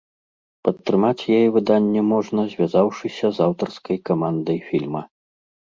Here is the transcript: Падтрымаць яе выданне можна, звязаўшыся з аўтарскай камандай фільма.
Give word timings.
Падтрымаць 0.67 1.27
яе 1.35 1.43
выданне 1.59 2.01
можна, 2.13 2.49
звязаўшыся 2.55 3.25
з 3.37 3.47
аўтарскай 3.49 3.97
камандай 4.11 4.57
фільма. 4.73 5.01